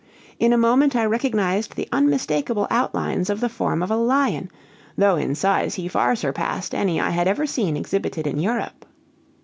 In 0.39 0.51
a 0.51 0.57
moment 0.57 0.95
I 0.95 1.05
recognized 1.05 1.75
the 1.75 1.87
unmistakable 1.91 2.65
outlines 2.71 3.29
of 3.29 3.39
the 3.39 3.47
form 3.49 3.83
of 3.83 3.91
a 3.91 3.95
lion, 3.95 4.49
though 4.97 5.15
in 5.15 5.35
size 5.35 5.75
he 5.75 5.87
far 5.87 6.15
surpassed 6.15 6.73
any 6.73 6.99
I 6.99 7.11
had 7.11 7.27
ever 7.27 7.45
seen 7.45 7.77
exhibited 7.77 8.25
in 8.25 8.39
Europe. 8.39 8.83